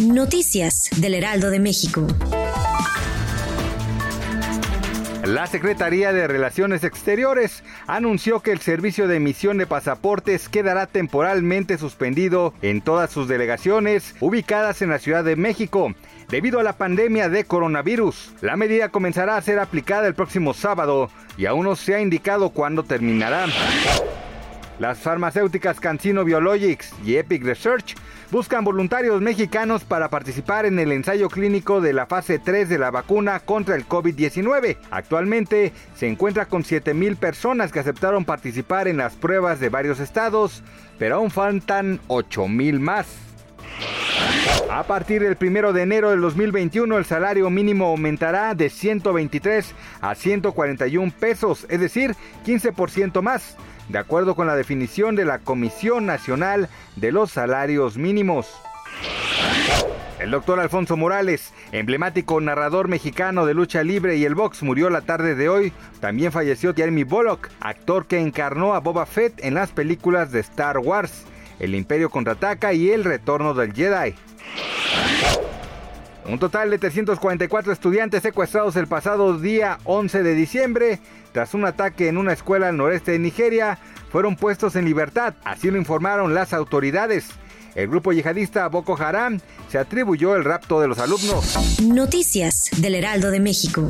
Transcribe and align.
Noticias 0.00 0.88
del 0.96 1.12
Heraldo 1.12 1.50
de 1.50 1.60
México. 1.60 2.06
La 5.22 5.46
Secretaría 5.46 6.14
de 6.14 6.26
Relaciones 6.26 6.82
Exteriores 6.82 7.62
anunció 7.86 8.40
que 8.40 8.52
el 8.52 8.60
servicio 8.60 9.06
de 9.06 9.16
emisión 9.16 9.58
de 9.58 9.66
pasaportes 9.66 10.48
quedará 10.48 10.86
temporalmente 10.86 11.76
suspendido 11.76 12.54
en 12.62 12.80
todas 12.80 13.10
sus 13.10 13.28
delegaciones 13.28 14.14
ubicadas 14.20 14.80
en 14.80 14.88
la 14.88 14.98
Ciudad 14.98 15.24
de 15.24 15.36
México 15.36 15.94
debido 16.30 16.58
a 16.58 16.62
la 16.62 16.78
pandemia 16.78 17.28
de 17.28 17.44
coronavirus. 17.44 18.32
La 18.40 18.56
medida 18.56 18.88
comenzará 18.88 19.36
a 19.36 19.42
ser 19.42 19.58
aplicada 19.58 20.06
el 20.06 20.14
próximo 20.14 20.54
sábado 20.54 21.10
y 21.36 21.44
aún 21.44 21.64
no 21.64 21.76
se 21.76 21.94
ha 21.94 22.00
indicado 22.00 22.48
cuándo 22.48 22.82
terminará. 22.82 23.46
Las 24.78 24.98
farmacéuticas 24.98 25.80
Cancino 25.80 26.22
Biologics 26.22 26.92
y 27.02 27.16
Epic 27.16 27.42
Research 27.42 27.96
buscan 28.30 28.62
voluntarios 28.62 29.22
mexicanos 29.22 29.84
para 29.84 30.10
participar 30.10 30.66
en 30.66 30.78
el 30.78 30.92
ensayo 30.92 31.30
clínico 31.30 31.80
de 31.80 31.94
la 31.94 32.04
fase 32.04 32.38
3 32.38 32.68
de 32.68 32.78
la 32.78 32.90
vacuna 32.90 33.40
contra 33.40 33.74
el 33.74 33.88
COVID-19. 33.88 34.76
Actualmente 34.90 35.72
se 35.94 36.08
encuentra 36.08 36.44
con 36.44 36.62
7.000 36.62 37.16
personas 37.16 37.72
que 37.72 37.80
aceptaron 37.80 38.26
participar 38.26 38.86
en 38.86 38.98
las 38.98 39.14
pruebas 39.14 39.60
de 39.60 39.70
varios 39.70 39.98
estados, 39.98 40.62
pero 40.98 41.16
aún 41.16 41.30
faltan 41.30 41.98
8.000 42.08 42.78
más. 42.78 43.06
A 44.76 44.82
partir 44.82 45.22
del 45.22 45.38
1 45.40 45.72
de 45.72 45.80
enero 45.80 46.10
del 46.10 46.20
2021 46.20 46.98
el 46.98 47.06
salario 47.06 47.48
mínimo 47.48 47.86
aumentará 47.86 48.54
de 48.54 48.68
123 48.68 49.74
a 50.02 50.14
141 50.14 51.14
pesos, 51.18 51.64
es 51.70 51.80
decir, 51.80 52.14
15% 52.44 53.22
más 53.22 53.56
de 53.88 53.98
acuerdo 53.98 54.34
con 54.34 54.46
la 54.46 54.54
definición 54.54 55.16
de 55.16 55.24
la 55.24 55.38
Comisión 55.38 56.04
Nacional 56.04 56.68
de 56.94 57.10
los 57.10 57.30
Salarios 57.30 57.96
Mínimos. 57.96 58.54
El 60.18 60.30
doctor 60.30 60.60
Alfonso 60.60 60.98
Morales, 60.98 61.54
emblemático 61.72 62.38
narrador 62.42 62.88
mexicano 62.88 63.46
de 63.46 63.54
lucha 63.54 63.82
libre 63.82 64.16
y 64.16 64.26
el 64.26 64.34
box, 64.34 64.62
murió 64.62 64.90
la 64.90 65.00
tarde 65.00 65.34
de 65.34 65.48
hoy. 65.48 65.72
También 66.00 66.32
falleció 66.32 66.74
Jeremy 66.74 67.04
Bullock, 67.04 67.48
actor 67.60 68.04
que 68.04 68.20
encarnó 68.20 68.74
a 68.74 68.80
Boba 68.80 69.06
Fett 69.06 69.42
en 69.42 69.54
las 69.54 69.70
películas 69.70 70.32
de 70.32 70.40
Star 70.40 70.76
Wars, 70.76 71.24
El 71.60 71.74
Imperio 71.74 72.10
contraataca 72.10 72.74
y 72.74 72.90
El 72.90 73.04
Retorno 73.04 73.54
del 73.54 73.72
Jedi. 73.72 74.14
Un 76.28 76.38
total 76.40 76.70
de 76.70 76.78
344 76.78 77.72
estudiantes 77.72 78.22
secuestrados 78.22 78.74
el 78.76 78.88
pasado 78.88 79.38
día 79.38 79.78
11 79.84 80.22
de 80.24 80.34
diciembre 80.34 80.98
tras 81.32 81.54
un 81.54 81.64
ataque 81.64 82.08
en 82.08 82.16
una 82.16 82.32
escuela 82.32 82.68
al 82.68 82.76
noreste 82.76 83.12
de 83.12 83.18
Nigeria 83.18 83.78
fueron 84.10 84.36
puestos 84.36 84.74
en 84.76 84.86
libertad, 84.86 85.34
así 85.44 85.70
lo 85.70 85.76
informaron 85.76 86.34
las 86.34 86.52
autoridades. 86.52 87.26
El 87.74 87.88
grupo 87.88 88.12
yihadista 88.12 88.66
Boko 88.68 88.96
Haram 88.98 89.38
se 89.68 89.78
atribuyó 89.78 90.34
el 90.34 90.44
rapto 90.44 90.80
de 90.80 90.88
los 90.88 90.98
alumnos. 90.98 91.80
Noticias 91.82 92.70
del 92.78 92.94
Heraldo 92.94 93.30
de 93.30 93.40
México. 93.40 93.86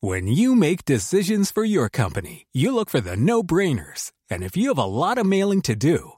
When 0.00 0.28
you 0.28 0.54
make 0.54 0.84
decisions 0.84 1.50
for 1.50 1.64
your 1.64 1.90
company, 1.90 2.46
you 2.54 2.72
look 2.72 2.88
for 2.88 3.00
the 3.02 3.16
no-brainers. 3.16 4.12
And 4.30 4.42
if 4.42 4.56
you 4.56 4.68
have 4.68 4.78
a 4.78 4.86
lot 4.86 5.18
of 5.18 5.26
mailing 5.26 5.60
to 5.62 5.74
do, 5.74 6.17